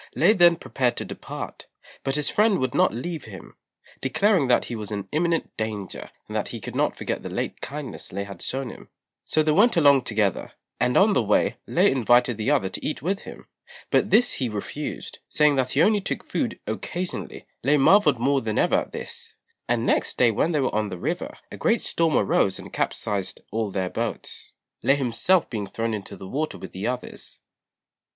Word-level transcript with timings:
Lê 0.15 0.33
then 0.33 0.55
prepared 0.55 0.97
to 0.97 1.05
depart; 1.05 1.67
but 2.03 2.15
his 2.15 2.27
friend 2.27 2.57
would 2.57 2.73
not 2.73 2.91
leave 2.91 3.25
him, 3.25 3.55
declaring 4.01 4.47
that 4.47 4.65
he 4.65 4.75
was 4.75 4.89
in 4.89 5.07
imminent 5.11 5.55
danger, 5.57 6.09
and 6.25 6.35
that 6.35 6.47
he 6.47 6.59
could 6.59 6.73
not 6.75 6.95
forget 6.97 7.21
the 7.21 7.29
late 7.29 7.61
kindness 7.61 8.11
Lê 8.11 8.25
had 8.25 8.41
shewn 8.41 8.71
him. 8.71 8.89
So 9.25 9.43
they 9.43 9.51
went 9.51 9.77
along 9.77 10.01
together, 10.05 10.53
and 10.79 10.97
on 10.97 11.13
the 11.13 11.21
way 11.21 11.57
Lê 11.69 11.91
invited 11.91 12.37
the 12.37 12.49
other 12.49 12.67
to 12.67 12.83
eat 12.83 13.03
with 13.03 13.25
him; 13.25 13.45
but 13.91 14.09
this 14.09 14.33
he 14.33 14.49
refused, 14.49 15.19
saying 15.29 15.55
that 15.57 15.73
he 15.73 15.83
only 15.83 16.01
took 16.01 16.23
food 16.23 16.59
occasionally. 16.65 17.45
Lê 17.63 17.79
marvelled 17.79 18.17
more 18.17 18.41
than 18.41 18.57
ever 18.57 18.77
at 18.79 18.93
this; 18.93 19.35
and 19.69 19.85
next 19.85 20.17
day 20.17 20.31
when 20.31 20.51
they 20.51 20.59
were 20.59 20.73
on 20.73 20.89
the 20.89 20.97
river 20.97 21.35
a 21.51 21.57
great 21.57 21.79
storm 21.81 22.17
arose 22.17 22.57
and 22.57 22.73
capsized 22.73 23.41
all 23.51 23.69
their 23.69 23.91
boats, 23.91 24.51
Lê 24.83 24.95
himself 24.97 25.47
being 25.47 25.67
thrown 25.67 25.93
into 25.93 26.17
the 26.17 26.27
water 26.27 26.57
with 26.57 26.71
the 26.71 26.87
others. 26.87 27.37